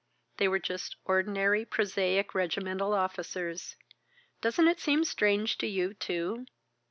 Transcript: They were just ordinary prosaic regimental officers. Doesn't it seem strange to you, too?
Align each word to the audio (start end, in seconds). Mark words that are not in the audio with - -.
They 0.37 0.47
were 0.47 0.57
just 0.57 0.95
ordinary 1.05 1.63
prosaic 1.63 2.33
regimental 2.33 2.95
officers. 2.95 3.75
Doesn't 4.41 4.67
it 4.67 4.79
seem 4.79 5.03
strange 5.03 5.59
to 5.59 5.67
you, 5.67 5.93
too? 5.93 6.47